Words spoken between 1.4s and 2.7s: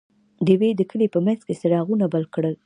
کې څراغونه بل کړل.